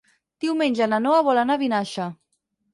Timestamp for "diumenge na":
0.45-0.99